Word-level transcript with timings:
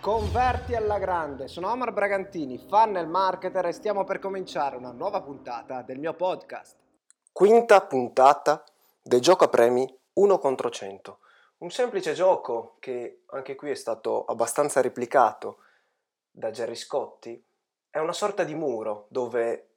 Converti 0.00 0.74
alla 0.74 0.98
grande, 0.98 1.46
sono 1.46 1.70
Omar 1.70 1.92
Bragantini, 1.92 2.56
funnel 2.56 3.06
marketer 3.06 3.66
e 3.66 3.72
stiamo 3.72 4.02
per 4.04 4.18
cominciare 4.18 4.76
una 4.76 4.92
nuova 4.92 5.20
puntata 5.20 5.82
del 5.82 5.98
mio 5.98 6.14
podcast. 6.14 6.74
Quinta 7.30 7.82
puntata 7.82 8.64
del 9.02 9.20
gioco 9.20 9.44
a 9.44 9.48
premi 9.48 9.86
1 10.14 10.38
contro 10.38 10.70
100. 10.70 11.18
Un 11.58 11.70
semplice 11.70 12.14
gioco 12.14 12.76
che 12.78 13.24
anche 13.26 13.54
qui 13.56 13.72
è 13.72 13.74
stato 13.74 14.24
abbastanza 14.24 14.80
replicato 14.80 15.58
da 16.30 16.50
Gerry 16.50 16.76
Scotti. 16.76 17.44
È 17.90 17.98
una 17.98 18.14
sorta 18.14 18.42
di 18.42 18.54
muro 18.54 19.04
dove 19.10 19.68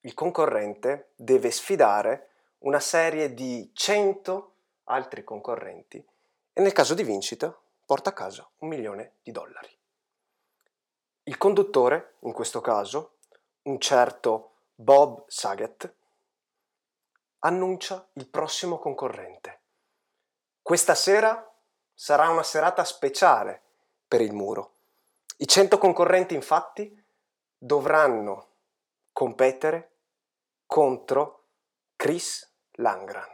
il 0.00 0.14
concorrente 0.14 1.10
deve 1.14 1.52
sfidare 1.52 2.30
una 2.64 2.80
serie 2.80 3.32
di 3.32 3.70
100 3.72 4.52
altri 4.86 5.22
concorrenti 5.22 6.04
e 6.52 6.60
nel 6.60 6.72
caso 6.72 6.94
di 6.94 7.04
vincita 7.04 7.56
porta 7.84 8.10
a 8.10 8.12
casa 8.14 8.48
un 8.58 8.68
milione 8.68 9.16
di 9.22 9.30
dollari. 9.30 9.76
Il 11.24 11.38
conduttore, 11.38 12.16
in 12.20 12.32
questo 12.32 12.60
caso, 12.60 13.18
un 13.62 13.78
certo 13.80 14.52
Bob 14.74 15.24
Saget, 15.28 15.94
annuncia 17.40 18.08
il 18.14 18.28
prossimo 18.28 18.78
concorrente. 18.78 19.60
Questa 20.60 20.94
sera 20.94 21.50
sarà 21.92 22.28
una 22.28 22.42
serata 22.42 22.84
speciale 22.84 23.62
per 24.06 24.20
il 24.20 24.32
muro. 24.32 24.72
I 25.38 25.46
100 25.46 25.78
concorrenti 25.78 26.34
infatti 26.34 27.02
dovranno 27.56 28.48
competere 29.12 29.92
contro 30.66 31.48
Chris 31.96 32.50
Langran. 32.72 33.32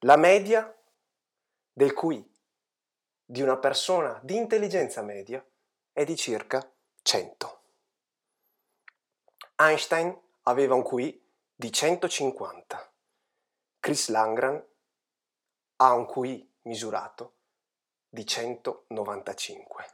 La 0.00 0.16
media 0.16 0.77
del 1.78 1.94
QI 1.94 2.28
di 3.24 3.40
una 3.40 3.56
persona 3.56 4.18
di 4.24 4.34
intelligenza 4.34 5.00
media 5.00 5.46
è 5.92 6.02
di 6.02 6.16
circa 6.16 6.68
100. 7.02 7.60
Einstein 9.54 10.20
aveva 10.42 10.74
un 10.74 10.82
QI 10.82 11.24
di 11.54 11.72
150. 11.72 12.92
Chris 13.78 14.08
Langran 14.08 14.60
ha 15.76 15.92
un 15.92 16.06
QI 16.06 16.52
misurato 16.62 17.34
di 18.08 18.26
195. 18.26 19.86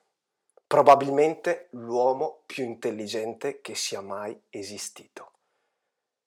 Probabilmente 0.67 1.69
l'uomo 1.73 2.45
più 2.47 2.65
intelligente 2.65 3.61
che 3.61 3.75
sia 3.75 4.01
mai 4.01 4.41
esistito. 4.49 5.33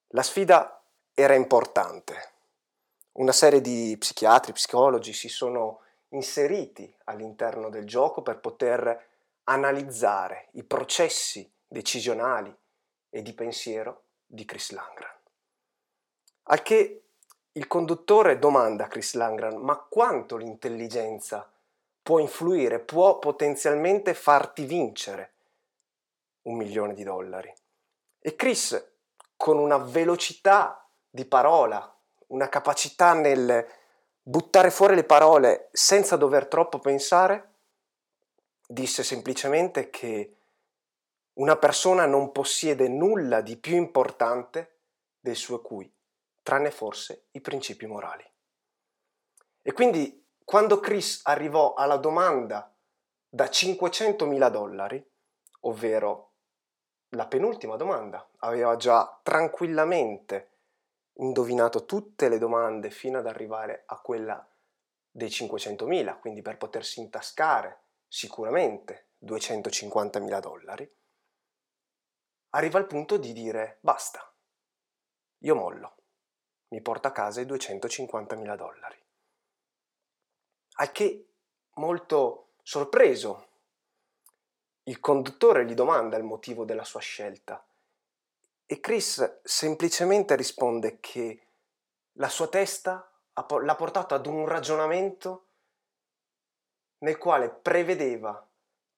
La 0.10 0.22
sfida 0.22 0.84
era 1.16 1.34
importante 1.34 2.37
una 3.18 3.32
serie 3.32 3.62
di 3.62 3.96
psichiatri, 3.98 4.54
psicologi 4.54 5.14
si 5.14 5.28
sono 5.28 5.82
inseriti 6.10 6.94
all'interno 7.06 7.70
del 7.70 7.86
gioco 7.86 8.22
per 8.22 8.40
poter 8.40 9.06
analizzare 9.46 10.50
i 10.54 10.64
processi 10.64 11.50
decisionali 11.66 12.56
e 13.10 13.22
di 13.22 13.34
pensiero 13.34 14.04
di 14.26 14.45
Chris 14.45 14.72
Langran. 14.72 15.16
Al 16.50 16.62
che 16.62 17.04
il 17.52 17.68
conduttore 17.68 18.38
domanda 18.38 18.86
a 18.86 18.88
Chris 18.88 19.16
Langran, 19.16 19.58
ma 19.58 19.78
quanto 19.78 20.38
l'intelligenza 20.38 21.52
può 22.04 22.20
influire, 22.20 22.80
può 22.80 23.18
potenzialmente 23.18 24.14
farti 24.14 24.66
vincere 24.66 25.34
un 26.44 26.56
milione 26.56 26.94
di 26.94 27.04
dollari? 27.04 27.52
E 28.20 28.36
Chris, 28.36 28.92
con 29.36 29.58
una 29.58 29.78
velocità 29.78 30.88
di 31.10 31.26
parola 31.26 31.97
una 32.28 32.50
capacità 32.50 33.14
nel 33.14 33.66
buttare 34.22 34.72
fuori 34.72 34.95
le 34.95 35.03
parole 35.03 35.70
senza 35.72 36.16
dover 36.16 36.47
troppo 36.47 36.80
pensare, 36.80 37.53
disse 38.67 39.03
semplicemente 39.03 39.89
che 39.89 40.36
una 41.33 41.55
persona 41.58 42.05
non 42.05 42.32
possiede 42.32 42.87
nulla 42.87 43.42
di 43.42 43.58
più 43.58 43.76
importante 43.76 44.80
del 45.20 45.36
suo 45.36 45.61
cui, 45.61 45.92
tranne 46.42 46.71
forse 46.71 47.27
i 47.32 47.42
principi 47.42 47.86
morali. 47.86 48.26
E 49.61 49.71
quindi 49.73 50.26
quando 50.43 50.80
Chris 50.80 51.21
arrivò 51.23 51.73
alla 51.73 51.98
domanda 51.98 52.73
da 53.30 53.45
500.000 53.45 54.49
dollari, 54.49 55.05
ovvero 55.61 56.32
la 57.10 57.27
penultima 57.27 57.76
domanda, 57.76 58.27
aveva 58.39 58.76
già 58.76 59.20
tranquillamente 59.23 60.57
indovinato 61.20 61.86
tutte 61.86 62.30
le 62.30 62.38
domande 62.38 62.89
fino 62.89 63.20
ad 63.20 63.28
arrivare 63.28 63.83
a 63.86 64.00
quella 64.00 64.48
dei 65.10 65.30
500.000, 65.30 66.20
quindi 66.20 66.42
per 66.42 66.58
potersi 66.58 67.00
intascare 67.00 67.86
sicuramente 68.08 69.10
250.000 69.23 70.39
dollari, 70.39 70.95
arriva 72.52 72.78
al 72.78 72.88
punto 72.88 73.17
di 73.17 73.33
dire 73.33 73.80
basta, 73.82 74.32
io 75.39 75.55
mollo, 75.55 75.95
mi 76.70 76.82
porto 76.82 77.08
a 77.08 77.11
casa 77.11 77.42
i 77.42 77.45
250.000 77.45 78.55
dollari. 78.55 79.04
Al 80.80 80.92
che, 80.92 81.30
molto 81.76 82.54
sorpreso, 82.61 83.45
il 84.84 84.99
conduttore 84.99 85.66
gli 85.66 85.73
domanda 85.73 86.17
il 86.17 86.23
motivo 86.23 86.64
della 86.64 86.84
sua 86.84 86.99
scelta 86.99 87.67
e 88.70 88.82
Chris 88.82 89.39
semplicemente 89.44 90.36
risponde 90.36 91.00
che 91.00 91.48
la 92.17 92.28
sua 92.28 92.50
testa 92.50 93.10
l'ha 93.33 93.76
portato 93.76 94.14
ad 94.14 94.26
un 94.26 94.45
ragionamento 94.45 95.45
nel 97.00 97.17
quale 97.17 97.50
prevedeva 97.50 98.45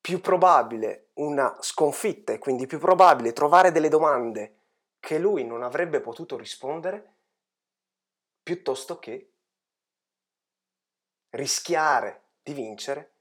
più 0.01 0.21
probabile 0.21 1.09
una 1.15 1.55
sconfitta 1.59 2.33
e 2.33 2.39
quindi 2.39 2.65
più 2.65 2.79
probabile 2.79 3.31
trovare 3.31 3.71
delle 3.71 3.89
domande 3.89 4.55
che 4.99 5.19
lui 5.19 5.45
non 5.45 5.61
avrebbe 5.61 6.01
potuto 6.01 6.35
rispondere 6.35 7.17
piuttosto 8.41 8.97
che 8.97 9.33
rischiare 11.31 12.29
di 12.41 12.53
vincere 12.53 13.13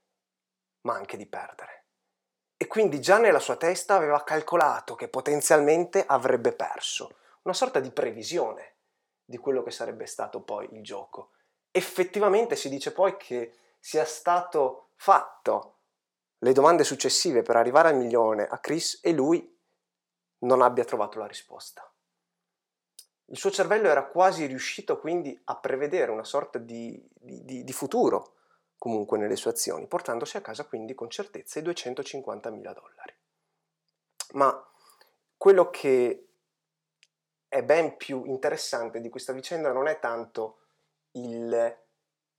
ma 0.83 0.95
anche 0.95 1.19
di 1.19 1.27
perdere 1.27 1.78
e 2.61 2.67
quindi 2.67 3.01
già 3.01 3.19
nella 3.19 3.39
sua 3.39 3.57
testa 3.57 3.95
aveva 3.95 4.25
calcolato 4.25 4.97
che 4.97 5.07
potenzialmente 5.07 6.05
avrebbe 6.05 6.53
perso, 6.53 7.17
una 7.43 7.55
sorta 7.55 7.79
di 7.79 7.93
previsione 7.93 8.75
di 9.25 9.37
quello 9.37 9.63
che 9.63 9.71
sarebbe 9.71 10.07
stato 10.07 10.43
poi 10.43 10.69
il 10.73 10.83
gioco. 10.83 11.31
Effettivamente 11.71 12.57
si 12.57 12.69
dice 12.69 12.93
poi 12.93 13.17
che 13.17 13.55
sia 13.79 14.05
stato 14.05 14.91
fatto 14.97 15.77
le 16.39 16.53
domande 16.53 16.83
successive 16.83 17.43
per 17.43 17.55
arrivare 17.55 17.91
al 17.91 17.97
milione 17.97 18.45
a 18.45 18.59
Chris 18.59 18.99
e 19.05 19.13
lui 19.13 19.57
non 20.39 20.61
abbia 20.61 20.85
trovato 20.85 21.21
la 21.21 21.27
risposta. 21.27 21.89
Il 23.27 23.37
suo 23.37 23.53
cervello 23.53 23.89
era 23.89 24.07
quasi 24.07 24.47
riuscito 24.47 24.99
quindi 24.99 25.39
a 25.45 25.57
prevedere 25.57 26.11
una 26.11 26.25
sorta 26.25 26.59
di, 26.59 27.01
di, 27.15 27.63
di 27.63 27.73
futuro 27.73 28.38
comunque 28.79 29.19
nelle 29.19 29.37
sue 29.37 29.51
azioni, 29.51 29.87
portandosi 29.87 30.37
a 30.37 30.41
casa 30.41 30.65
quindi 30.65 30.95
con 30.95 31.11
certezza 31.11 31.59
i 31.59 31.63
250 31.63 32.51
mila 32.51 32.73
dollari. 32.73 33.15
Ma 34.33 34.67
quello 35.37 35.71
che 35.71 36.29
è 37.49 37.63
ben 37.63 37.97
più 37.97 38.25
interessante 38.25 39.01
di 39.01 39.09
questa 39.09 39.33
vicenda 39.33 39.73
non 39.73 39.89
è 39.89 39.99
tanto 39.99 40.59
il, 41.13 41.77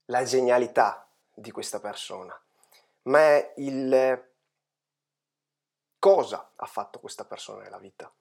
la 0.06 0.24
genialità 0.24 1.08
di 1.34 1.52
questa 1.52 1.80
persona, 1.80 2.40
ma 3.04 3.20
è 3.20 3.54
il 3.58 4.28
cosa 6.00 6.52
ha 6.56 6.66
fatto 6.66 7.00
questa 7.00 7.26
persona 7.26 7.64
nella 7.64 7.78
vita. 7.78 8.12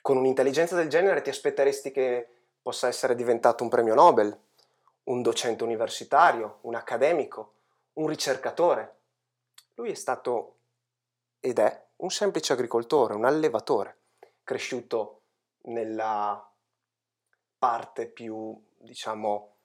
Con 0.00 0.16
un'intelligenza 0.16 0.76
del 0.76 0.88
genere 0.88 1.22
ti 1.22 1.30
aspetteresti 1.30 1.90
che 1.90 2.28
possa 2.60 2.88
essere 2.88 3.14
diventato 3.14 3.62
un 3.62 3.68
premio 3.68 3.94
Nobel, 3.94 4.38
un 5.04 5.22
docente 5.22 5.64
universitario, 5.64 6.58
un 6.62 6.74
accademico, 6.74 7.54
un 7.94 8.06
ricercatore. 8.06 9.00
Lui 9.74 9.90
è 9.90 9.94
stato 9.94 10.58
ed 11.40 11.58
è 11.58 11.86
un 11.96 12.10
semplice 12.10 12.52
agricoltore, 12.52 13.14
un 13.14 13.24
allevatore, 13.24 13.98
cresciuto 14.42 15.22
nella 15.62 16.50
parte 17.58 18.06
più, 18.06 18.58
diciamo, 18.78 19.56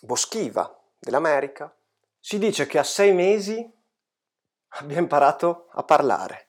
boschiva 0.00 0.80
dell'America. 0.98 1.74
Si 2.18 2.38
dice 2.38 2.66
che 2.66 2.78
a 2.78 2.84
sei 2.84 3.12
mesi 3.12 3.58
abbia 4.74 4.98
imparato 4.98 5.68
a 5.72 5.82
parlare 5.82 6.48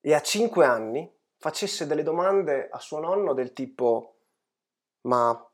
e 0.00 0.14
a 0.14 0.22
cinque 0.22 0.64
anni 0.64 1.18
facesse 1.36 1.86
delle 1.86 2.02
domande 2.02 2.68
a 2.70 2.78
suo 2.78 2.98
nonno 2.98 3.34
del 3.34 3.52
tipo 3.52 4.16
ma 5.02 5.49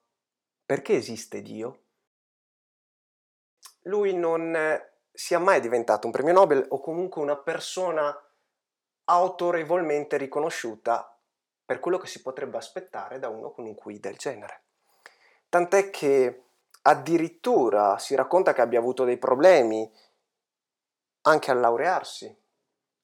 perché 0.66 0.96
esiste 0.96 1.40
Dio? 1.40 1.84
Lui 3.82 4.14
non 4.14 4.54
sia 5.12 5.38
mai 5.38 5.60
diventato 5.60 6.06
un 6.06 6.12
premio 6.12 6.32
Nobel 6.32 6.66
o 6.70 6.80
comunque 6.80 7.22
una 7.22 7.36
persona 7.36 8.14
autorevolmente 9.04 10.16
riconosciuta 10.16 11.18
per 11.64 11.78
quello 11.78 11.98
che 11.98 12.08
si 12.08 12.20
potrebbe 12.20 12.56
aspettare 12.56 13.18
da 13.20 13.28
uno 13.28 13.52
con 13.52 13.64
un 13.64 13.76
QI 13.76 14.00
del 14.00 14.16
genere. 14.16 14.64
Tant'è 15.48 15.90
che 15.90 16.42
addirittura 16.82 17.98
si 17.98 18.14
racconta 18.14 18.52
che 18.52 18.60
abbia 18.60 18.80
avuto 18.80 19.04
dei 19.04 19.18
problemi 19.18 19.90
anche 21.22 21.50
a 21.50 21.54
laurearsi 21.54 22.36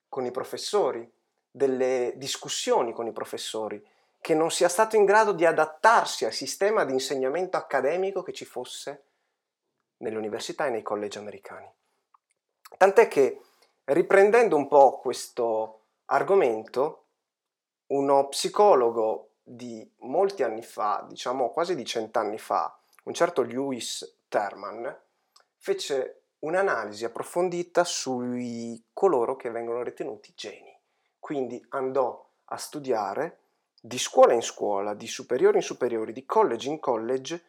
con 0.09 0.25
i 0.25 0.31
professori, 0.31 1.11
delle 1.51 2.13
discussioni 2.17 2.93
con 2.93 3.07
i 3.07 3.13
professori, 3.13 3.85
che 4.23 4.35
non 4.37 4.53
sia 4.53 4.69
stato 4.69 4.95
in 4.95 5.05
grado 5.05 5.33
di 5.33 5.45
adattarsi 5.45 6.25
al 6.25 6.33
sistema 6.33 6.85
di 6.85 6.93
insegnamento 6.93 7.57
accademico 7.57 8.23
che 8.23 8.33
ci 8.33 8.45
fosse 8.45 9.07
nelle 9.97 10.17
università 10.17 10.67
e 10.67 10.71
nei 10.71 10.83
college 10.83 11.19
americani. 11.19 11.69
Tant'è 12.79 13.09
che, 13.09 13.41
riprendendo 13.85 14.55
un 14.57 14.69
po' 14.69 15.01
questo 15.01 15.87
argomento, 16.07 17.07
uno 17.89 18.29
psicologo 18.29 19.33
di 19.43 19.93
molti 20.03 20.45
anni 20.45 20.63
fa, 20.63 21.05
diciamo 21.09 21.51
quasi 21.51 21.75
di 21.75 21.85
cent'anni 21.85 22.39
fa, 22.39 22.79
un 23.03 23.15
certo 23.15 23.43
Lewis 23.43 24.21
Terman, 24.29 25.01
fece 25.57 26.27
un'analisi 26.39 27.05
approfondita 27.05 27.83
sui 27.83 28.81
coloro 28.93 29.35
che 29.35 29.51
vengono 29.51 29.83
ritenuti 29.83 30.33
geni. 30.37 30.73
Quindi 31.19 31.65
andò 31.71 32.25
a 32.45 32.57
studiare 32.57 33.42
di 33.85 33.99
scuola 33.99 34.33
in 34.33 34.43
scuola, 34.43 34.95
di 34.95 35.09
superiori 35.09 35.57
in 35.57 35.63
superiori, 35.65 36.13
di 36.13 36.25
college 36.25 36.69
in 36.69 36.79
college, 36.79 37.45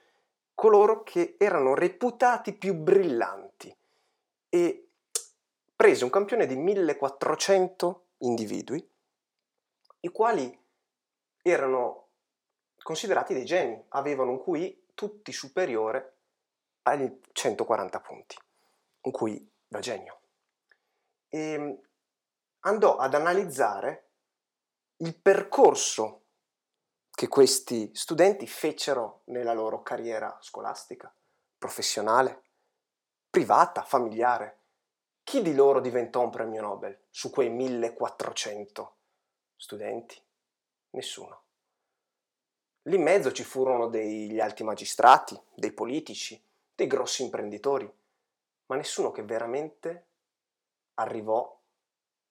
coloro 0.56 1.04
che 1.04 1.36
erano 1.38 1.76
reputati 1.76 2.54
più 2.54 2.74
brillanti 2.74 3.76
e 4.50 4.88
prese 5.76 6.04
un 6.04 6.10
campione 6.10 6.48
di 6.48 6.56
1400 6.56 8.06
individui, 8.20 8.90
i 10.00 10.08
quali 10.10 10.60
erano 11.44 12.08
considerati 12.82 13.36
dei 13.36 13.46
geni, 13.46 13.80
avevano 13.90 14.32
un 14.32 14.44
QI 14.44 14.86
tutti 14.96 15.32
superiore 15.32 16.16
ai 16.84 17.22
140 17.32 18.00
punti, 18.00 18.38
un 19.02 19.12
QI 19.12 19.52
da 19.68 19.80
genio. 19.80 20.20
E 21.30 21.80
andò 22.62 22.98
ad 22.98 23.14
analizzare 23.14 24.08
il 24.98 25.16
percorso 25.16 26.23
che 27.16 27.28
questi 27.28 27.92
studenti 27.94 28.48
fecero 28.48 29.22
nella 29.26 29.54
loro 29.54 29.84
carriera 29.84 30.36
scolastica, 30.42 31.14
professionale, 31.58 32.42
privata, 33.30 33.84
familiare. 33.84 34.62
Chi 35.24 35.42
di 35.42 35.54
loro 35.54 35.80
diventò 35.80 36.22
un 36.22 36.32
premio 36.32 36.62
Nobel 36.62 37.06
su 37.10 37.30
quei 37.30 37.50
1400 37.50 38.96
studenti? 39.56 40.22
Nessuno. 40.92 41.42
Lì 42.88 42.96
in 42.96 43.04
mezzo 43.04 43.32
ci 43.32 43.44
furono 43.44 43.88
degli 43.88 44.40
alti 44.40 44.64
magistrati, 44.64 45.40
dei 45.56 45.72
politici, 45.72 46.44
dei 46.76 46.88
grossi 46.88 47.24
imprenditori, 47.24 47.90
ma 48.66 48.76
nessuno 48.76 49.12
che 49.12 49.24
veramente 49.24 50.08
arrivò, 50.96 51.62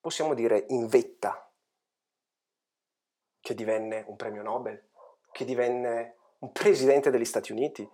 possiamo 0.00 0.34
dire, 0.34 0.67
in 0.69 0.88
vetta, 0.88 1.51
che 3.42 3.54
divenne 3.54 4.04
un 4.06 4.16
premio 4.16 4.42
Nobel, 4.42 4.82
che 5.32 5.44
divenne 5.44 6.16
un 6.38 6.52
presidente 6.52 7.10
degli 7.10 7.24
Stati 7.24 7.52
Uniti, 7.52 7.86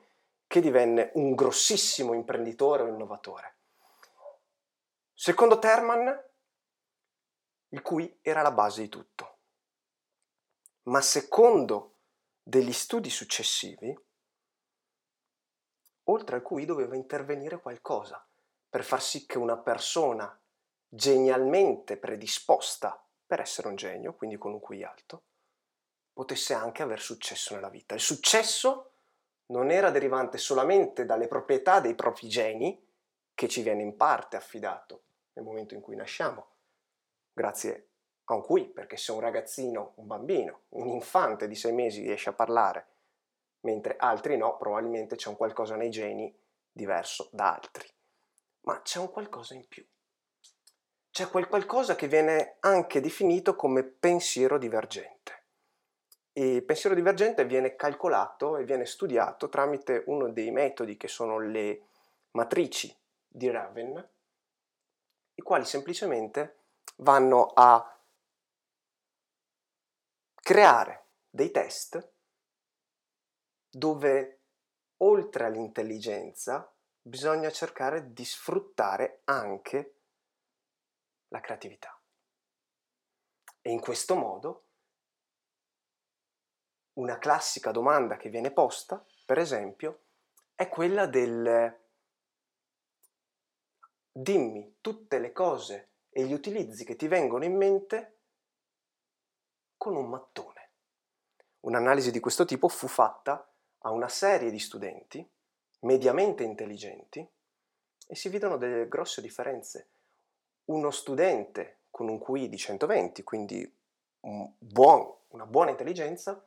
che 0.46 0.60
divenne 0.60 1.10
un 1.14 1.34
grossissimo 1.34 2.12
imprenditore 2.12 2.82
o 2.82 2.86
innovatore. 2.86 3.56
Secondo 5.14 5.58
Terman, 5.58 6.26
il 7.70 7.82
cui 7.82 8.18
era 8.22 8.42
la 8.42 8.52
base 8.52 8.82
di 8.82 8.88
tutto. 8.88 9.36
Ma 10.84 11.00
secondo 11.00 11.96
degli 12.42 12.72
studi 12.72 13.10
successivi, 13.10 13.94
oltre 16.04 16.36
al 16.36 16.42
QI 16.42 16.64
doveva 16.64 16.94
intervenire 16.94 17.60
qualcosa 17.60 18.24
per 18.68 18.84
far 18.84 19.02
sì 19.02 19.26
che 19.26 19.38
una 19.38 19.56
persona 19.56 20.38
genialmente 20.88 21.96
predisposta 21.96 23.02
per 23.26 23.40
essere 23.40 23.68
un 23.68 23.76
genio, 23.76 24.14
quindi 24.14 24.38
con 24.38 24.52
un 24.52 24.60
QI 24.60 24.82
alto, 24.84 25.24
potesse 26.18 26.52
anche 26.52 26.82
aver 26.82 26.98
successo 26.98 27.54
nella 27.54 27.68
vita. 27.68 27.94
Il 27.94 28.00
successo 28.00 28.90
non 29.50 29.70
era 29.70 29.92
derivante 29.92 30.36
solamente 30.36 31.04
dalle 31.04 31.28
proprietà 31.28 31.78
dei 31.78 31.94
propri 31.94 32.28
geni, 32.28 32.84
che 33.36 33.46
ci 33.46 33.62
viene 33.62 33.82
in 33.82 33.96
parte 33.96 34.34
affidato 34.34 35.02
nel 35.34 35.44
momento 35.44 35.74
in 35.74 35.80
cui 35.80 35.94
nasciamo, 35.94 36.48
grazie 37.32 37.90
a 38.24 38.34
un 38.34 38.42
qui, 38.42 38.64
perché 38.64 38.96
se 38.96 39.12
un 39.12 39.20
ragazzino, 39.20 39.92
un 39.94 40.08
bambino, 40.08 40.62
un 40.70 40.88
infante 40.88 41.46
di 41.46 41.54
sei 41.54 41.72
mesi 41.72 42.02
riesce 42.02 42.30
a 42.30 42.34
parlare, 42.34 42.86
mentre 43.60 43.94
altri 43.96 44.36
no, 44.36 44.56
probabilmente 44.56 45.14
c'è 45.14 45.28
un 45.28 45.36
qualcosa 45.36 45.76
nei 45.76 45.90
geni 45.90 46.36
diverso 46.72 47.28
da 47.30 47.54
altri. 47.54 47.88
Ma 48.62 48.82
c'è 48.82 48.98
un 48.98 49.12
qualcosa 49.12 49.54
in 49.54 49.68
più. 49.68 49.86
C'è 51.12 51.28
quel 51.28 51.46
qualcosa 51.46 51.94
che 51.94 52.08
viene 52.08 52.56
anche 52.58 53.00
definito 53.00 53.54
come 53.54 53.84
pensiero 53.84 54.58
divergente. 54.58 55.37
Il 56.38 56.62
pensiero 56.62 56.94
divergente 56.94 57.44
viene 57.44 57.74
calcolato 57.74 58.58
e 58.58 58.64
viene 58.64 58.86
studiato 58.86 59.48
tramite 59.48 60.04
uno 60.06 60.30
dei 60.30 60.52
metodi 60.52 60.96
che 60.96 61.08
sono 61.08 61.40
le 61.40 61.88
matrici 62.30 62.96
di 63.26 63.50
Raven, 63.50 64.08
i 65.34 65.42
quali 65.42 65.64
semplicemente 65.64 66.58
vanno 66.98 67.46
a 67.46 68.00
creare 70.36 71.06
dei 71.28 71.50
test 71.50 72.12
dove 73.68 74.42
oltre 74.98 75.44
all'intelligenza 75.44 76.72
bisogna 77.02 77.50
cercare 77.50 78.12
di 78.12 78.24
sfruttare 78.24 79.22
anche 79.24 79.94
la 81.30 81.40
creatività. 81.40 82.00
E 83.60 83.70
in 83.72 83.80
questo 83.80 84.14
modo 84.14 84.67
una 86.98 87.18
classica 87.18 87.70
domanda 87.70 88.16
che 88.16 88.28
viene 88.28 88.50
posta, 88.50 89.04
per 89.24 89.38
esempio, 89.38 90.00
è 90.54 90.68
quella 90.68 91.06
del 91.06 91.76
dimmi 94.10 94.78
tutte 94.80 95.18
le 95.20 95.32
cose 95.32 95.90
e 96.10 96.24
gli 96.24 96.32
utilizzi 96.32 96.84
che 96.84 96.96
ti 96.96 97.06
vengono 97.06 97.44
in 97.44 97.56
mente 97.56 98.16
con 99.76 99.94
un 99.94 100.08
mattone. 100.08 100.70
Un'analisi 101.60 102.10
di 102.10 102.18
questo 102.18 102.44
tipo 102.44 102.68
fu 102.68 102.88
fatta 102.88 103.48
a 103.78 103.90
una 103.90 104.08
serie 104.08 104.50
di 104.50 104.58
studenti 104.58 105.26
mediamente 105.80 106.42
intelligenti 106.42 107.24
e 108.08 108.14
si 108.16 108.28
vedono 108.28 108.56
delle 108.56 108.88
grosse 108.88 109.20
differenze. 109.20 109.90
Uno 110.64 110.90
studente 110.90 111.82
con 111.90 112.08
un 112.08 112.18
QI 112.18 112.48
di 112.48 112.58
120, 112.58 113.22
quindi 113.22 113.76
un 114.20 114.52
buon, 114.58 115.14
una 115.28 115.46
buona 115.46 115.70
intelligenza, 115.70 116.44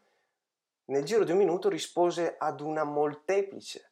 nel 0.91 1.05
giro 1.05 1.23
di 1.23 1.31
un 1.31 1.37
minuto 1.37 1.69
rispose 1.69 2.35
ad 2.37 2.59
una 2.59 2.83
molteplice 2.83 3.91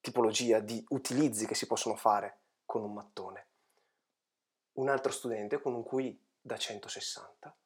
tipologia 0.00 0.58
di 0.58 0.84
utilizzi 0.88 1.46
che 1.46 1.54
si 1.54 1.68
possono 1.68 1.94
fare 1.94 2.40
con 2.64 2.82
un 2.82 2.92
mattone. 2.92 3.46
Un 4.72 4.88
altro 4.88 5.12
studente 5.12 5.60
con 5.60 5.72
un 5.74 5.84
QI 5.84 6.20
da 6.40 6.56
160 6.56 7.56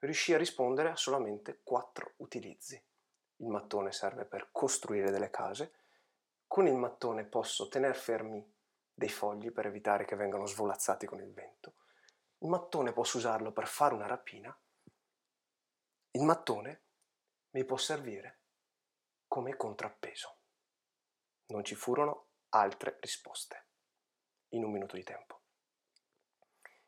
riuscì 0.00 0.34
a 0.34 0.38
rispondere 0.38 0.90
a 0.90 0.96
solamente 0.96 1.60
4 1.62 2.14
utilizzi. 2.16 2.82
Il 3.36 3.48
mattone 3.48 3.92
serve 3.92 4.26
per 4.26 4.50
costruire 4.52 5.10
delle 5.10 5.30
case, 5.30 5.72
con 6.46 6.66
il 6.66 6.76
mattone 6.76 7.24
posso 7.24 7.68
tenere 7.68 7.94
fermi 7.94 8.46
dei 8.92 9.08
fogli 9.08 9.50
per 9.50 9.66
evitare 9.66 10.04
che 10.04 10.16
vengano 10.16 10.44
svolazzati 10.44 11.06
con 11.06 11.20
il 11.20 11.32
vento, 11.32 11.76
il 12.40 12.48
mattone 12.48 12.92
posso 12.92 13.16
usarlo 13.16 13.52
per 13.52 13.66
fare 13.66 13.94
una 13.94 14.06
rapina, 14.06 14.54
il 16.16 16.22
mattone 16.22 16.82
mi 17.50 17.64
può 17.64 17.76
servire 17.76 18.40
come 19.26 19.56
contrappeso. 19.56 20.36
Non 21.46 21.64
ci 21.64 21.74
furono 21.74 22.28
altre 22.50 22.98
risposte 23.00 23.66
in 24.50 24.64
un 24.64 24.70
minuto 24.70 24.94
di 24.94 25.02
tempo. 25.02 25.40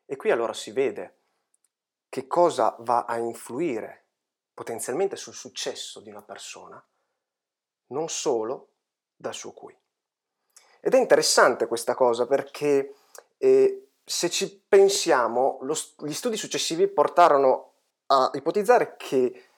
E 0.05 0.15
qui 0.15 0.31
allora 0.31 0.53
si 0.53 0.71
vede 0.71 1.23
che 2.07 2.25
cosa 2.27 2.75
va 2.79 3.03
a 3.03 3.17
influire 3.17 4.05
potenzialmente 4.53 5.17
sul 5.17 5.33
successo 5.33 5.99
di 5.99 6.09
una 6.09 6.23
persona, 6.23 6.83
non 7.87 8.07
solo 8.07 8.75
dal 9.13 9.33
suo 9.33 9.53
QI. 9.53 9.77
Ed 10.79 10.93
è 10.93 10.97
interessante 10.97 11.67
questa 11.67 11.95
cosa 11.95 12.25
perché 12.25 12.95
eh, 13.37 13.89
se 14.05 14.29
ci 14.29 14.63
pensiamo, 14.67 15.57
lo, 15.61 15.75
gli 15.99 16.13
studi 16.13 16.37
successivi 16.37 16.87
portarono 16.87 17.73
a 18.07 18.29
ipotizzare 18.33 18.95
che 18.97 19.49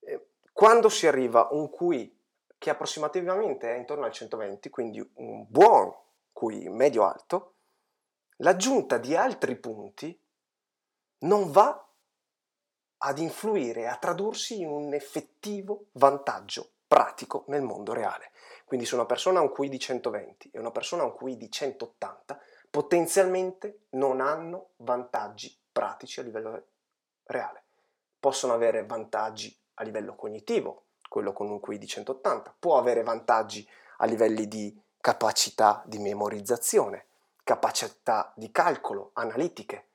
eh, 0.00 0.26
quando 0.52 0.88
si 0.88 1.06
arriva 1.06 1.48
a 1.48 1.54
un 1.54 1.70
QI 1.70 2.16
che 2.58 2.70
approssimativamente 2.70 3.72
è 3.72 3.78
intorno 3.78 4.04
al 4.04 4.12
120, 4.12 4.68
quindi 4.70 5.10
un 5.14 5.46
buon 5.48 5.94
QI 6.32 6.68
medio-alto, 6.68 7.54
l'aggiunta 8.38 8.98
di 8.98 9.14
altri 9.14 9.56
punti 9.56 10.18
non 11.20 11.50
va 11.50 11.82
ad 13.00 13.18
influire, 13.18 13.86
a 13.86 13.96
tradursi 13.96 14.60
in 14.60 14.68
un 14.68 14.92
effettivo 14.92 15.86
vantaggio 15.92 16.72
pratico 16.86 17.44
nel 17.48 17.62
mondo 17.62 17.92
reale. 17.92 18.32
Quindi 18.64 18.86
se 18.86 18.94
una 18.94 19.06
persona 19.06 19.38
ha 19.38 19.42
un 19.42 19.52
QI 19.52 19.68
di 19.68 19.78
120 19.78 20.50
e 20.52 20.58
una 20.58 20.72
persona 20.72 21.02
ha 21.02 21.06
un 21.06 21.14
QI 21.14 21.36
di 21.36 21.50
180, 21.50 22.40
potenzialmente 22.70 23.86
non 23.90 24.20
hanno 24.20 24.70
vantaggi 24.76 25.56
pratici 25.70 26.18
a 26.20 26.22
livello 26.24 26.66
reale. 27.24 27.67
Possono 28.28 28.52
avere 28.52 28.84
vantaggi 28.84 29.58
a 29.76 29.84
livello 29.84 30.14
cognitivo, 30.14 30.88
quello 31.08 31.32
con 31.32 31.48
un 31.48 31.60
QI 31.60 31.78
di 31.78 31.86
180, 31.86 32.56
può 32.58 32.76
avere 32.76 33.02
vantaggi 33.02 33.66
a 33.96 34.04
livelli 34.04 34.46
di 34.46 34.78
capacità 35.00 35.82
di 35.86 35.96
memorizzazione, 35.96 37.06
capacità 37.42 38.30
di 38.36 38.52
calcolo, 38.52 39.12
analitiche, 39.14 39.86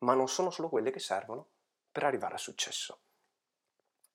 ma 0.00 0.12
non 0.12 0.28
sono 0.28 0.50
solo 0.50 0.68
quelle 0.68 0.90
che 0.90 0.98
servono 0.98 1.46
per 1.90 2.04
arrivare 2.04 2.34
al 2.34 2.38
successo. 2.38 2.98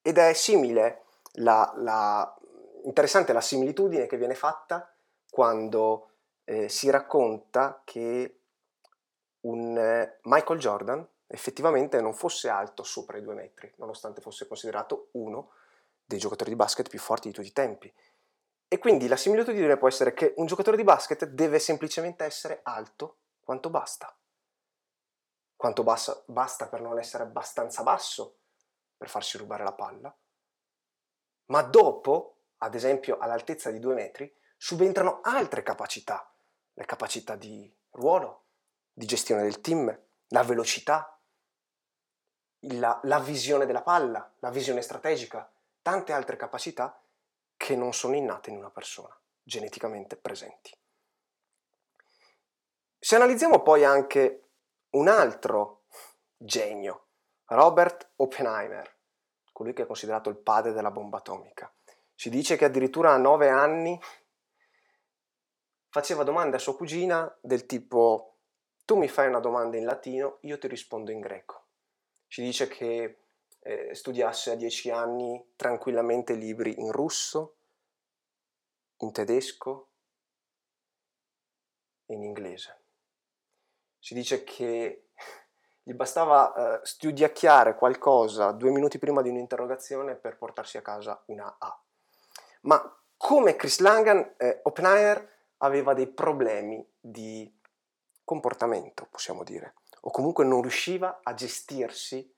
Ed 0.03 0.19
è 0.19 0.33
simile, 0.33 1.05
la, 1.37 1.73
la, 1.77 2.37
interessante 2.83 3.33
la 3.33 3.41
similitudine 3.41 4.05
che 4.05 4.17
viene 4.17 4.35
fatta 4.35 4.93
quando 5.27 6.09
eh, 6.43 6.69
si 6.69 6.91
racconta 6.91 7.81
che 7.83 8.41
un 9.39 9.75
eh, 9.75 10.19
Michael 10.21 10.59
Jordan 10.59 11.07
effettivamente 11.27 12.01
non 12.01 12.13
fosse 12.13 12.49
alto 12.49 12.83
sopra 12.83 13.17
i 13.17 13.21
due 13.21 13.33
metri, 13.33 13.71
nonostante 13.77 14.21
fosse 14.21 14.47
considerato 14.47 15.09
uno 15.11 15.51
dei 16.05 16.19
giocatori 16.19 16.51
di 16.51 16.55
basket 16.55 16.89
più 16.89 16.99
forti 16.99 17.29
di 17.29 17.33
tutti 17.33 17.47
i 17.47 17.53
tempi. 17.53 17.93
E 18.67 18.77
quindi 18.77 19.07
la 19.07 19.15
similitudine 19.15 19.77
può 19.77 19.87
essere 19.87 20.13
che 20.13 20.33
un 20.37 20.45
giocatore 20.45 20.77
di 20.77 20.83
basket 20.83 21.25
deve 21.25 21.59
semplicemente 21.59 22.23
essere 22.23 22.59
alto 22.63 23.17
quanto 23.41 23.69
basta. 23.69 24.15
Quanto 25.55 25.83
bassa, 25.83 26.21
basta 26.25 26.67
per 26.67 26.81
non 26.81 26.99
essere 26.99 27.23
abbastanza 27.23 27.83
basso 27.83 28.39
per 28.97 29.09
farsi 29.09 29.37
rubare 29.37 29.63
la 29.63 29.73
palla. 29.73 30.15
Ma 31.47 31.61
dopo, 31.61 32.37
ad 32.57 32.75
esempio 32.75 33.17
all'altezza 33.17 33.71
di 33.71 33.79
due 33.79 33.93
metri, 33.93 34.33
subentrano 34.57 35.21
altre 35.21 35.63
capacità, 35.63 36.31
le 36.73 36.85
capacità 36.85 37.35
di 37.35 37.71
ruolo, 37.91 38.45
di 38.91 39.05
gestione 39.05 39.43
del 39.43 39.61
team, 39.61 39.97
la 40.29 40.43
velocità, 40.43 41.14
la, 42.73 42.99
la 43.03 43.19
visione 43.19 43.65
della 43.65 43.81
palla, 43.81 44.31
la 44.39 44.49
visione 44.49 44.81
strategica, 44.81 45.49
tante 45.81 46.13
altre 46.13 46.35
capacità 46.35 46.99
che 47.55 47.75
non 47.75 47.93
sono 47.93 48.15
innate 48.15 48.49
in 48.49 48.57
una 48.57 48.69
persona, 48.69 49.15
geneticamente 49.43 50.15
presenti. 50.15 50.71
Se 52.99 53.15
analizziamo 53.15 53.61
poi 53.61 53.83
anche 53.83 54.49
un 54.91 55.07
altro 55.07 55.83
genio, 56.37 57.07
Robert 57.45 58.13
Oppenheimer, 58.15 58.93
colui 59.51 59.73
che 59.73 59.83
è 59.83 59.85
considerato 59.85 60.29
il 60.29 60.37
padre 60.37 60.73
della 60.73 60.91
bomba 60.91 61.17
atomica, 61.17 61.71
si 62.15 62.29
dice 62.29 62.55
che 62.55 62.65
addirittura 62.65 63.11
a 63.11 63.17
nove 63.17 63.49
anni 63.49 63.99
faceva 65.89 66.23
domande 66.23 66.55
a 66.55 66.59
sua 66.59 66.75
cugina 66.75 67.33
del 67.41 67.65
tipo 67.65 68.37
tu 68.85 68.95
mi 68.95 69.07
fai 69.07 69.27
una 69.27 69.39
domanda 69.39 69.77
in 69.77 69.85
latino, 69.85 70.37
io 70.41 70.59
ti 70.59 70.67
rispondo 70.67 71.11
in 71.11 71.19
greco. 71.19 71.64
Ci 72.35 72.41
dice 72.41 72.67
che 72.67 73.19
eh, 73.61 73.95
studiasse 73.95 74.51
a 74.51 74.55
dieci 74.55 74.91
anni 74.91 75.53
tranquillamente 75.55 76.33
libri 76.33 76.81
in 76.81 76.91
russo, 76.91 77.59
in 78.97 79.13
tedesco 79.13 79.91
e 82.05 82.13
in 82.13 82.23
inglese. 82.23 82.81
Si 83.97 84.13
dice 84.13 84.43
che 84.43 85.11
gli 85.81 85.93
bastava 85.93 86.81
eh, 86.81 86.85
studiacchiare 86.85 87.75
qualcosa 87.75 88.51
due 88.51 88.71
minuti 88.71 88.99
prima 88.99 89.21
di 89.21 89.29
un'interrogazione 89.29 90.15
per 90.15 90.37
portarsi 90.37 90.75
a 90.75 90.81
casa 90.81 91.23
una 91.27 91.55
A. 91.57 91.81
Ma 92.63 93.01
come 93.15 93.55
Chris 93.55 93.79
Langan, 93.79 94.35
eh, 94.35 94.59
Oppenheimer 94.63 95.53
aveva 95.59 95.93
dei 95.93 96.07
problemi 96.07 96.85
di 96.99 97.49
comportamento, 98.25 99.07
possiamo 99.09 99.45
dire, 99.45 99.75
o 100.07 100.11
comunque 100.11 100.45
non 100.45 100.61
riusciva 100.61 101.21
a 101.23 101.33
gestirsi 101.33 102.31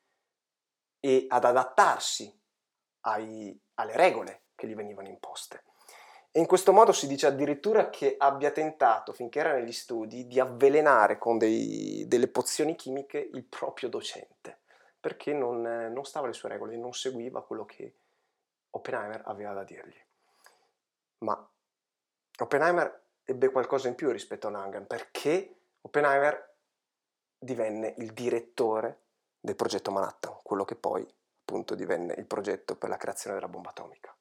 e 0.99 1.25
ad 1.27 1.43
adattarsi 1.43 2.33
ai, 3.01 3.57
alle 3.75 3.95
regole 3.95 4.43
che 4.55 4.67
gli 4.67 4.75
venivano 4.75 5.09
imposte. 5.09 5.63
E 6.31 6.39
in 6.39 6.45
questo 6.45 6.71
modo 6.71 6.93
si 6.93 7.07
dice 7.07 7.27
addirittura 7.27 7.89
che 7.89 8.15
abbia 8.17 8.51
tentato, 8.51 9.11
finché 9.11 9.39
era 9.39 9.53
negli 9.53 9.71
studi, 9.71 10.27
di 10.27 10.39
avvelenare 10.39 11.17
con 11.17 11.37
dei, 11.37 12.05
delle 12.07 12.27
pozioni 12.27 12.75
chimiche 12.75 13.17
il 13.17 13.43
proprio 13.43 13.89
docente, 13.89 14.61
perché 14.99 15.33
non, 15.33 15.61
non 15.61 16.05
stava 16.05 16.25
alle 16.25 16.35
sue 16.35 16.49
regole, 16.49 16.77
non 16.77 16.93
seguiva 16.93 17.43
quello 17.43 17.65
che 17.65 17.95
Oppenheimer 18.71 19.23
aveva 19.25 19.53
da 19.53 19.63
dirgli. 19.63 19.99
Ma 21.19 21.49
Oppenheimer 22.39 23.05
ebbe 23.23 23.49
qualcosa 23.49 23.87
in 23.87 23.95
più 23.95 24.09
rispetto 24.11 24.47
a 24.47 24.51
Langan, 24.51 24.85
perché 24.85 25.55
Oppenheimer 25.81 26.56
divenne 27.37 27.93
il 27.97 28.13
direttore 28.13 29.01
del 29.39 29.55
progetto 29.55 29.91
Manhattan, 29.91 30.37
quello 30.43 30.65
che 30.65 30.75
poi 30.75 31.05
appunto 31.41 31.75
divenne 31.75 32.13
il 32.17 32.25
progetto 32.25 32.75
per 32.75 32.89
la 32.89 32.97
creazione 32.97 33.35
della 33.35 33.47
bomba 33.47 33.69
atomica. 33.69 34.15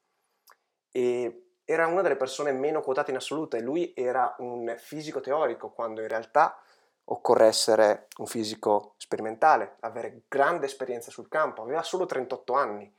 E 0.90 1.46
era 1.64 1.86
una 1.88 2.02
delle 2.02 2.16
persone 2.16 2.52
meno 2.52 2.80
quotate 2.80 3.10
in 3.10 3.16
assoluto 3.16 3.56
e 3.56 3.60
lui 3.60 3.92
era 3.96 4.36
un 4.38 4.72
fisico 4.78 5.20
teorico 5.20 5.70
quando 5.70 6.00
in 6.00 6.08
realtà 6.08 6.60
occorre 7.08 7.46
essere 7.46 8.06
un 8.18 8.26
fisico 8.26 8.94
sperimentale, 8.96 9.76
avere 9.80 10.22
grande 10.28 10.66
esperienza 10.66 11.10
sul 11.10 11.28
campo, 11.28 11.62
aveva 11.62 11.82
solo 11.82 12.06
38 12.06 12.52
anni 12.52 12.92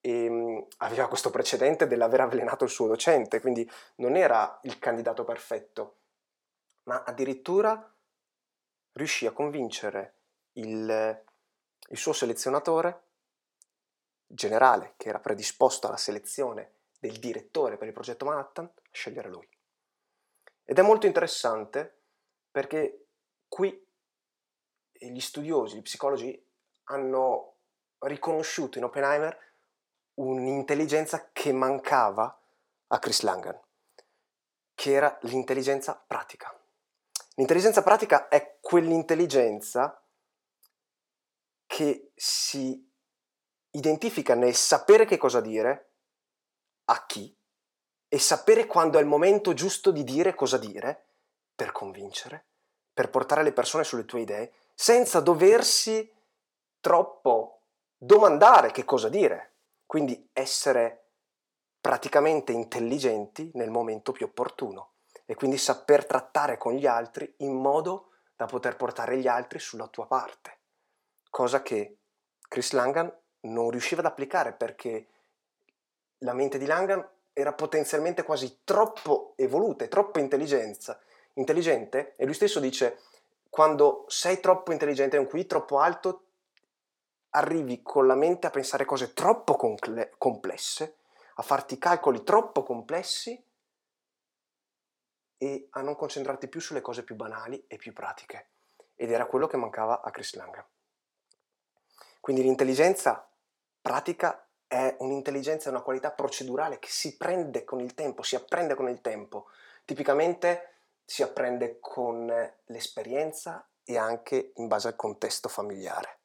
e 0.00 0.30
mm, 0.30 0.58
aveva 0.78 1.08
questo 1.08 1.30
precedente 1.30 1.86
dell'aver 1.86 2.20
avvelenato 2.20 2.64
il 2.64 2.70
suo 2.70 2.86
docente, 2.86 3.40
quindi 3.40 3.68
non 3.96 4.14
era 4.14 4.58
il 4.62 4.78
candidato 4.78 5.24
perfetto, 5.24 5.96
ma 6.84 7.02
addirittura 7.04 7.92
riuscì 8.96 9.26
a 9.26 9.32
convincere 9.32 10.14
il, 10.52 11.24
il 11.88 11.96
suo 11.96 12.12
selezionatore 12.12 13.02
generale, 14.26 14.94
che 14.96 15.08
era 15.08 15.20
predisposto 15.20 15.86
alla 15.86 15.96
selezione 15.96 16.72
del 16.98 17.18
direttore 17.18 17.76
per 17.76 17.86
il 17.86 17.92
progetto 17.92 18.24
Manhattan, 18.24 18.64
a 18.64 18.80
scegliere 18.90 19.28
lui. 19.28 19.48
Ed 20.64 20.78
è 20.78 20.82
molto 20.82 21.06
interessante 21.06 21.94
perché 22.50 23.06
qui 23.48 23.86
gli 24.92 25.20
studiosi, 25.20 25.76
gli 25.76 25.82
psicologi 25.82 26.44
hanno 26.84 27.54
riconosciuto 27.98 28.78
in 28.78 28.84
Oppenheimer 28.84 29.38
un'intelligenza 30.14 31.28
che 31.32 31.52
mancava 31.52 32.40
a 32.88 32.98
Chris 32.98 33.20
Langan, 33.20 33.60
che 34.74 34.92
era 34.92 35.18
l'intelligenza 35.22 35.94
pratica. 35.94 36.58
L'intelligenza 37.38 37.82
pratica 37.82 38.28
è 38.28 38.58
quell'intelligenza 38.60 40.02
che 41.66 42.12
si 42.14 42.82
identifica 43.72 44.34
nel 44.34 44.54
sapere 44.54 45.04
che 45.04 45.18
cosa 45.18 45.42
dire, 45.42 45.90
a 46.84 47.04
chi, 47.04 47.36
e 48.08 48.18
sapere 48.18 48.64
quando 48.64 48.96
è 48.96 49.02
il 49.02 49.06
momento 49.06 49.52
giusto 49.52 49.90
di 49.90 50.02
dire 50.02 50.34
cosa 50.34 50.56
dire, 50.56 51.08
per 51.54 51.72
convincere, 51.72 52.46
per 52.94 53.10
portare 53.10 53.42
le 53.42 53.52
persone 53.52 53.84
sulle 53.84 54.06
tue 54.06 54.20
idee, 54.20 54.52
senza 54.74 55.20
doversi 55.20 56.10
troppo 56.80 57.64
domandare 57.98 58.70
che 58.70 58.84
cosa 58.84 59.10
dire. 59.10 59.56
Quindi 59.84 60.30
essere 60.32 61.10
praticamente 61.80 62.52
intelligenti 62.52 63.50
nel 63.54 63.70
momento 63.70 64.12
più 64.12 64.24
opportuno 64.24 64.92
e 65.26 65.34
quindi 65.34 65.58
saper 65.58 66.06
trattare 66.06 66.56
con 66.56 66.72
gli 66.74 66.86
altri 66.86 67.34
in 67.38 67.52
modo 67.54 68.12
da 68.36 68.46
poter 68.46 68.76
portare 68.76 69.18
gli 69.18 69.26
altri 69.26 69.58
sulla 69.58 69.88
tua 69.88 70.06
parte, 70.06 70.58
cosa 71.30 71.62
che 71.62 71.98
Chris 72.48 72.72
Langan 72.72 73.12
non 73.40 73.70
riusciva 73.70 74.00
ad 74.00 74.06
applicare 74.06 74.52
perché 74.52 75.08
la 76.18 76.32
mente 76.32 76.58
di 76.58 76.66
Langan 76.66 77.06
era 77.32 77.52
potenzialmente 77.52 78.22
quasi 78.22 78.60
troppo 78.64 79.34
evoluta 79.36 79.84
e 79.84 79.88
troppo 79.88 80.18
intelligente 80.18 82.14
e 82.16 82.24
lui 82.24 82.34
stesso 82.34 82.60
dice 82.60 83.00
quando 83.50 84.04
sei 84.08 84.40
troppo 84.40 84.72
intelligente, 84.72 85.16
un 85.16 85.26
QI 85.26 85.46
troppo 85.46 85.78
alto, 85.78 86.24
arrivi 87.30 87.82
con 87.82 88.06
la 88.06 88.14
mente 88.14 88.46
a 88.46 88.50
pensare 88.50 88.84
cose 88.84 89.14
troppo 89.14 89.56
complesse, 90.18 90.96
a 91.36 91.42
farti 91.42 91.78
calcoli 91.78 92.22
troppo 92.22 92.62
complessi 92.62 93.42
e 95.38 95.68
a 95.70 95.82
non 95.82 95.96
concentrarti 95.96 96.48
più 96.48 96.60
sulle 96.60 96.80
cose 96.80 97.04
più 97.04 97.14
banali 97.14 97.64
e 97.66 97.76
più 97.76 97.92
pratiche. 97.92 98.50
Ed 98.94 99.10
era 99.10 99.26
quello 99.26 99.46
che 99.46 99.56
mancava 99.56 100.00
a 100.00 100.10
Chris 100.10 100.34
Lang. 100.34 100.64
Quindi 102.20 102.42
l'intelligenza 102.42 103.28
pratica 103.80 104.48
è 104.66 104.96
un'intelligenza, 104.98 105.70
una 105.70 105.82
qualità 105.82 106.10
procedurale 106.10 106.78
che 106.78 106.88
si 106.88 107.16
prende 107.16 107.64
con 107.64 107.80
il 107.80 107.94
tempo, 107.94 108.22
si 108.22 108.34
apprende 108.34 108.74
con 108.74 108.88
il 108.88 109.00
tempo. 109.00 109.48
Tipicamente 109.84 110.74
si 111.04 111.22
apprende 111.22 111.78
con 111.78 112.26
l'esperienza 112.64 113.68
e 113.84 113.96
anche 113.96 114.52
in 114.56 114.66
base 114.66 114.88
al 114.88 114.96
contesto 114.96 115.48
familiare. 115.48 116.18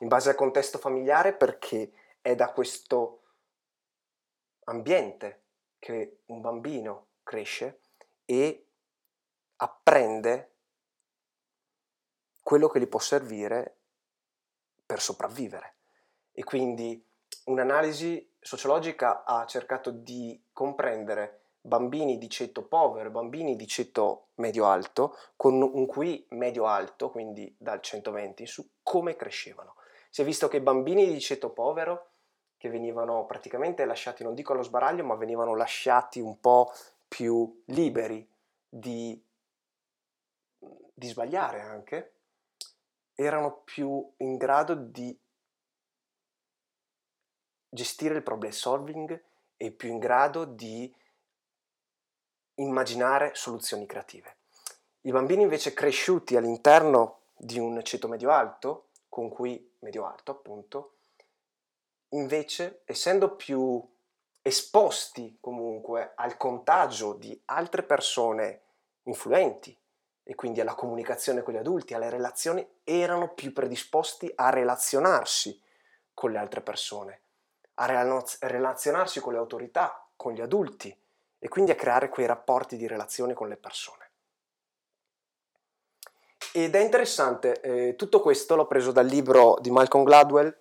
In 0.00 0.08
base 0.08 0.28
al 0.28 0.34
contesto 0.34 0.78
familiare 0.78 1.32
perché 1.32 1.92
è 2.20 2.34
da 2.34 2.52
questo 2.52 3.22
ambiente 4.64 5.44
che 5.78 6.20
un 6.26 6.40
bambino 6.40 7.06
cresce 7.22 7.80
e 8.32 8.66
apprende 9.56 10.54
quello 12.42 12.68
che 12.68 12.80
gli 12.80 12.88
può 12.88 12.98
servire 12.98 13.76
per 14.86 15.02
sopravvivere. 15.02 15.74
E 16.32 16.42
quindi 16.42 17.06
un'analisi 17.44 18.36
sociologica 18.40 19.24
ha 19.24 19.44
cercato 19.44 19.90
di 19.90 20.42
comprendere 20.50 21.42
bambini 21.60 22.16
di 22.16 22.30
ceto 22.30 22.66
povero, 22.66 23.10
bambini 23.10 23.54
di 23.54 23.66
ceto 23.66 24.28
medio-alto, 24.36 25.14
con 25.36 25.60
un 25.60 25.86
QI 25.86 26.28
medio-alto, 26.30 27.10
quindi 27.10 27.54
dal 27.58 27.82
120 27.82 28.46
su, 28.46 28.66
come 28.82 29.14
crescevano. 29.14 29.74
Si 30.08 30.22
è 30.22 30.24
visto 30.24 30.48
che 30.48 30.56
i 30.56 30.60
bambini 30.60 31.06
di 31.06 31.20
ceto 31.20 31.50
povero, 31.50 32.12
che 32.56 32.70
venivano 32.70 33.26
praticamente 33.26 33.84
lasciati, 33.84 34.22
non 34.22 34.34
dico 34.34 34.54
allo 34.54 34.62
sbaraglio, 34.62 35.04
ma 35.04 35.16
venivano 35.16 35.54
lasciati 35.54 36.18
un 36.18 36.40
po' 36.40 36.72
più 37.12 37.62
liberi 37.66 38.26
di, 38.66 39.22
di 40.94 41.06
sbagliare 41.08 41.60
anche, 41.60 42.14
erano 43.14 43.60
più 43.64 44.14
in 44.16 44.38
grado 44.38 44.74
di 44.74 45.14
gestire 47.68 48.14
il 48.14 48.22
problem 48.22 48.50
solving 48.50 49.22
e 49.58 49.70
più 49.72 49.90
in 49.90 49.98
grado 49.98 50.46
di 50.46 50.90
immaginare 52.54 53.34
soluzioni 53.34 53.84
creative. 53.84 54.36
I 55.02 55.10
bambini 55.10 55.42
invece 55.42 55.74
cresciuti 55.74 56.34
all'interno 56.34 57.24
di 57.36 57.58
un 57.58 57.84
ceto 57.84 58.08
medio-alto, 58.08 58.88
con 59.10 59.28
cui 59.28 59.74
medio-alto 59.80 60.30
appunto, 60.30 60.96
invece 62.14 62.80
essendo 62.86 63.36
più 63.36 63.86
esposti 64.42 65.38
comunque 65.40 66.12
al 66.16 66.36
contagio 66.36 67.14
di 67.14 67.40
altre 67.46 67.84
persone 67.84 68.60
influenti 69.04 69.76
e 70.24 70.34
quindi 70.34 70.60
alla 70.60 70.74
comunicazione 70.74 71.42
con 71.42 71.54
gli 71.54 71.58
adulti, 71.58 71.94
alle 71.94 72.10
relazioni, 72.10 72.66
erano 72.84 73.32
più 73.34 73.52
predisposti 73.52 74.30
a 74.34 74.50
relazionarsi 74.50 75.60
con 76.12 76.32
le 76.32 76.38
altre 76.38 76.60
persone, 76.60 77.20
a 77.74 77.86
relazionarsi 78.40 79.20
con 79.20 79.32
le 79.32 79.38
autorità, 79.38 80.06
con 80.16 80.32
gli 80.32 80.40
adulti 80.40 80.96
e 81.38 81.48
quindi 81.48 81.70
a 81.70 81.76
creare 81.76 82.08
quei 82.08 82.26
rapporti 82.26 82.76
di 82.76 82.86
relazione 82.86 83.34
con 83.34 83.48
le 83.48 83.56
persone. 83.56 84.10
Ed 86.52 86.74
è 86.74 86.80
interessante, 86.80 87.60
eh, 87.60 87.96
tutto 87.96 88.20
questo 88.20 88.54
l'ho 88.56 88.66
preso 88.66 88.92
dal 88.92 89.06
libro 89.06 89.56
di 89.60 89.70
Malcolm 89.70 90.04
Gladwell 90.04 90.54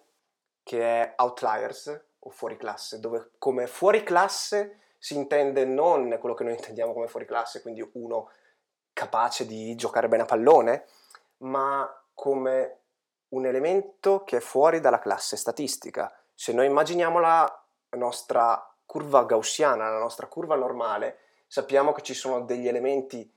che 0.64 0.82
è 0.82 1.14
Outliers 1.18 2.11
o 2.24 2.30
Fuori 2.30 2.58
classe, 2.58 3.00
dove 3.00 3.32
come 3.38 3.68
fuori 3.68 4.04
classe 4.04 4.78
si 4.98 5.16
intende 5.16 5.66
non 5.66 6.18
quello 6.20 6.36
che 6.36 6.44
noi 6.44 6.54
intendiamo 6.54 6.94
come 6.94 7.08
fuori 7.08 7.26
classe, 7.26 7.62
quindi 7.62 7.88
uno 7.94 8.30
capace 8.94 9.48
di 9.48 9.74
giocare 9.76 10.08
bene 10.08 10.24
a 10.24 10.28
pallone, 10.28 10.86
ma 11.38 11.90
come 12.14 12.78
un 13.30 13.46
elemento 13.46 14.24
che 14.24 14.38
è 14.38 14.42
fuori 14.42 14.80
dalla 14.80 15.00
classe 15.00 15.38
statistica. 15.38 16.16
Se 16.36 16.54
noi 16.54 16.68
immaginiamo 16.68 17.20
la 17.20 17.66
nostra 17.92 18.72
curva 18.86 19.24
gaussiana, 19.24 19.90
la 19.90 19.98
nostra 19.98 20.28
curva 20.28 20.56
normale, 20.56 21.20
sappiamo 21.48 21.94
che 21.94 22.02
ci 22.02 22.14
sono 22.14 22.42
degli 22.42 22.68
elementi 22.68 23.28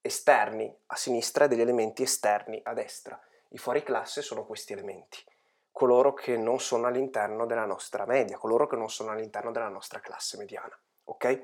esterni 0.00 0.72
a 0.86 0.96
sinistra 0.96 1.46
e 1.46 1.48
degli 1.48 1.60
elementi 1.60 2.02
esterni 2.02 2.60
a 2.62 2.74
destra. 2.74 3.20
I 3.48 3.58
fuori 3.58 3.82
classe 3.82 4.22
sono 4.22 4.46
questi 4.46 4.72
elementi, 4.72 5.18
coloro 5.72 6.12
che 6.14 6.36
non 6.36 6.60
sono 6.60 6.86
all'interno 6.86 7.46
della 7.46 7.64
nostra 7.64 8.04
media, 8.06 8.38
coloro 8.38 8.66
che 8.66 8.76
non 8.76 8.90
sono 8.90 9.10
all'interno 9.10 9.50
della 9.50 9.68
nostra 9.68 10.00
classe 10.00 10.36
mediana. 10.36 10.78
Ok? 11.04 11.42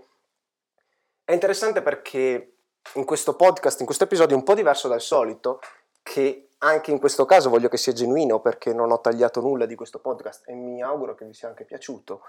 È 1.24 1.32
interessante 1.32 1.82
perché 1.82 2.56
in 2.94 3.04
questo 3.04 3.34
podcast, 3.34 3.80
in 3.80 3.86
questo 3.86 4.04
episodio 4.04 4.36
un 4.36 4.44
po' 4.44 4.54
diverso 4.54 4.88
dal 4.88 5.00
solito, 5.00 5.60
che 6.02 6.50
anche 6.58 6.90
in 6.90 6.98
questo 6.98 7.24
caso 7.24 7.50
voglio 7.50 7.68
che 7.68 7.76
sia 7.76 7.92
genuino 7.92 8.40
perché 8.40 8.72
non 8.72 8.90
ho 8.90 9.00
tagliato 9.00 9.40
nulla 9.40 9.66
di 9.66 9.74
questo 9.74 9.98
podcast 9.98 10.48
e 10.48 10.54
mi 10.54 10.82
auguro 10.82 11.14
che 11.14 11.24
vi 11.24 11.34
sia 11.34 11.48
anche 11.48 11.64
piaciuto. 11.64 12.22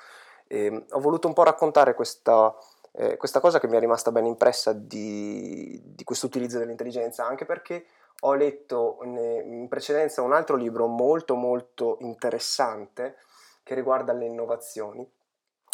E 0.48 0.66
ehm, 0.66 0.86
ho 0.92 1.00
voluto 1.00 1.28
un 1.28 1.34
po' 1.34 1.44
raccontare 1.44 1.94
questa, 1.94 2.56
eh, 2.94 3.18
questa 3.18 3.40
cosa 3.40 3.60
che 3.60 3.68
mi 3.68 3.78
è 3.78 3.80
rimasta 3.80 4.12
ben 4.12 4.26
impressa 4.26 4.74
di, 4.74 5.80
di 5.84 6.04
questo 6.04 6.26
utilizzo 6.26 6.58
dell'intelligenza, 6.58 7.26
anche 7.26 7.46
perché 7.46 7.86
ho 8.22 8.34
letto 8.34 9.00
in 9.04 9.68
precedenza 9.70 10.22
un 10.22 10.34
altro 10.34 10.56
libro 10.56 10.88
molto 10.88 11.36
molto 11.36 11.98
interessante 12.02 13.18
che 13.64 13.76
riguarda 13.76 14.14
le 14.14 14.26
innovazioni, 14.26 15.08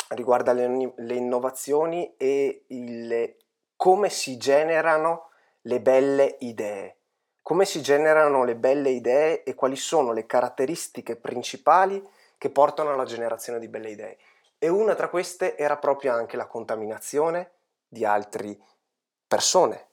riguarda 0.10 0.52
le, 0.52 0.94
le 0.96 1.14
innovazioni 1.14 2.16
e 2.18 2.66
il, 2.68 3.36
come 3.76 4.10
si 4.10 4.38
generano 4.38 5.30
le 5.62 5.80
belle 5.80 6.38
idee, 6.40 6.98
come 7.42 7.66
si 7.66 7.82
generano 7.82 8.44
le 8.44 8.56
belle 8.56 8.90
idee 8.90 9.44
e 9.44 9.54
quali 9.54 9.76
sono 9.76 10.12
le 10.12 10.26
caratteristiche 10.26 11.16
principali 11.16 12.02
che 12.38 12.50
portano 12.50 12.92
alla 12.92 13.06
generazione 13.06 13.60
di 13.60 13.68
belle 13.68 13.92
idee 13.92 14.18
e 14.58 14.70
una 14.70 14.96
tra 14.96 15.10
queste 15.10 15.58
era 15.58 15.78
proprio 15.78 16.14
anche 16.14 16.38
la 16.38 16.48
contaminazione 16.48 17.52
di 17.86 18.06
altre 18.06 18.58
persone, 19.28 19.88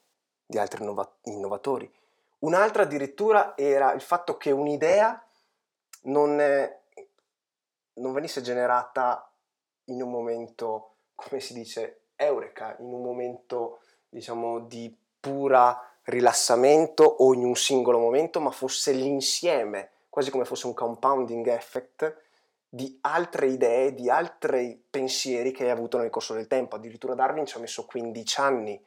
di 0.45 0.57
altri 0.57 0.81
innova- 0.81 1.13
innovatori. 1.23 1.91
Un'altra 2.41 2.83
addirittura 2.83 3.55
era 3.55 3.93
il 3.93 4.01
fatto 4.01 4.37
che 4.37 4.49
un'idea 4.51 5.23
non, 6.03 6.39
è, 6.39 6.79
non 7.93 8.13
venisse 8.13 8.41
generata 8.41 9.31
in 9.85 10.01
un 10.01 10.09
momento, 10.09 10.95
come 11.13 11.39
si 11.39 11.53
dice, 11.53 12.01
eureka, 12.15 12.75
in 12.79 12.91
un 12.91 13.03
momento 13.03 13.81
diciamo 14.09 14.59
di 14.61 14.95
pura 15.19 15.87
rilassamento 16.03 17.03
o 17.03 17.33
in 17.35 17.45
un 17.45 17.55
singolo 17.55 17.99
momento, 17.99 18.39
ma 18.39 18.49
fosse 18.49 18.91
l'insieme, 18.91 19.91
quasi 20.09 20.31
come 20.31 20.45
fosse 20.45 20.65
un 20.65 20.73
compounding 20.73 21.47
effect 21.47 22.23
di 22.67 22.97
altre 23.01 23.47
idee, 23.47 23.93
di 23.93 24.09
altri 24.09 24.81
pensieri 24.89 25.51
che 25.51 25.65
hai 25.65 25.69
avuto 25.69 25.99
nel 25.99 26.09
corso 26.09 26.33
del 26.33 26.47
tempo. 26.47 26.75
Addirittura 26.75 27.13
Darwin 27.13 27.45
ci 27.45 27.57
ha 27.57 27.59
messo 27.59 27.85
15 27.85 28.39
anni 28.39 28.83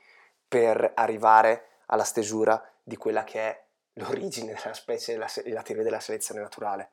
per 0.49 0.93
arrivare 0.95 1.69
alla 1.87 2.03
stesura 2.05 2.61
di 2.85 2.97
quella 2.97 3.25
che 3.25 3.41
è 3.41 3.65
l'origine 3.95 4.55
della 4.55 4.75
specie 4.75 5.15
e 5.15 5.17
la, 5.17 5.63
teoria 5.63 5.83
della 5.83 6.01
selezione 6.01 6.41
naturale. 6.41 6.91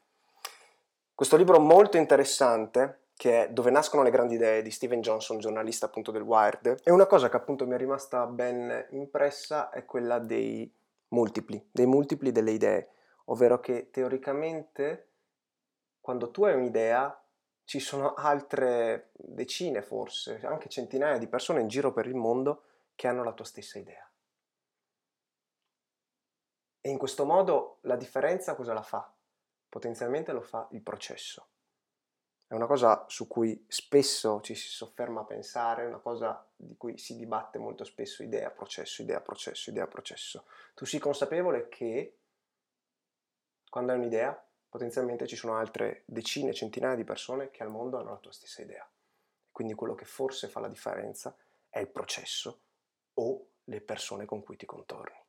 Questo 1.13 1.35
libro 1.37 1.59
molto 1.59 1.97
interessante, 1.97 3.01
che 3.15 3.43
è 3.43 3.49
Dove 3.49 3.69
nascono 3.69 4.01
le 4.01 4.09
grandi 4.09 4.35
idee 4.35 4.63
di 4.63 4.71
Steven 4.71 5.01
Johnson, 5.01 5.37
giornalista 5.37 5.85
appunto 5.85 6.09
del 6.11 6.23
Wired, 6.23 6.79
e 6.83 6.91
una 6.91 7.05
cosa 7.05 7.29
che 7.29 7.35
appunto 7.35 7.67
mi 7.67 7.75
è 7.75 7.77
rimasta 7.77 8.25
ben 8.25 8.87
impressa 8.91 9.69
è 9.69 9.85
quella 9.85 10.17
dei 10.17 10.71
multipli, 11.09 11.63
dei 11.69 11.85
multipli 11.85 12.31
delle 12.31 12.51
idee, 12.51 12.89
ovvero 13.25 13.59
che 13.59 13.89
teoricamente 13.91 15.09
quando 16.01 16.31
tu 16.31 16.43
hai 16.43 16.55
un'idea, 16.55 17.15
ci 17.63 17.79
sono 17.79 18.15
altre 18.15 19.11
decine 19.13 19.81
forse, 19.81 20.41
anche 20.43 20.67
centinaia 20.67 21.17
di 21.17 21.27
persone 21.27 21.61
in 21.61 21.67
giro 21.67 21.93
per 21.93 22.07
il 22.07 22.15
mondo 22.15 22.63
che 22.95 23.07
hanno 23.07 23.23
la 23.23 23.33
tua 23.33 23.45
stessa 23.45 23.77
idea. 23.77 24.10
E 26.81 26.89
in 26.89 26.97
questo 26.97 27.25
modo 27.25 27.77
la 27.81 27.95
differenza 27.95 28.55
cosa 28.55 28.73
la 28.73 28.81
fa? 28.81 29.13
Potenzialmente 29.69 30.31
lo 30.31 30.41
fa 30.41 30.67
il 30.71 30.81
processo. 30.81 31.47
È 32.47 32.55
una 32.55 32.65
cosa 32.65 33.05
su 33.07 33.27
cui 33.27 33.63
spesso 33.69 34.41
ci 34.41 34.55
si 34.55 34.67
sofferma 34.67 35.21
a 35.21 35.25
pensare, 35.25 35.85
una 35.85 35.99
cosa 35.99 36.45
di 36.53 36.75
cui 36.75 36.97
si 36.97 37.15
dibatte 37.15 37.59
molto 37.59 37.85
spesso, 37.85 38.23
idea, 38.23 38.49
processo, 38.49 39.03
idea, 39.03 39.21
processo, 39.21 39.69
idea, 39.69 39.87
processo. 39.87 40.45
Tu 40.73 40.85
sii 40.85 40.99
consapevole 40.99 41.69
che 41.69 42.17
quando 43.69 43.93
hai 43.93 43.99
un'idea 43.99 44.45
potenzialmente 44.67 45.27
ci 45.27 45.35
sono 45.35 45.55
altre 45.55 46.03
decine, 46.07 46.53
centinaia 46.53 46.95
di 46.95 47.05
persone 47.05 47.51
che 47.51 47.63
al 47.63 47.69
mondo 47.69 47.97
hanno 47.97 48.09
la 48.09 48.17
tua 48.17 48.33
stessa 48.33 48.61
idea. 48.61 48.85
Quindi 49.51 49.73
quello 49.73 49.95
che 49.95 50.05
forse 50.05 50.47
fa 50.49 50.59
la 50.59 50.67
differenza 50.67 51.33
è 51.69 51.79
il 51.79 51.87
processo 51.87 52.63
o 53.13 53.47
le 53.65 53.81
persone 53.81 54.25
con 54.25 54.43
cui 54.43 54.57
ti 54.57 54.65
contorni. 54.65 55.20